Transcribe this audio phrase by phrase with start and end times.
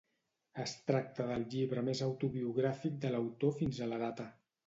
[0.61, 4.27] Es tracta del llibre més autobiogràfic de l'autor fins a la data.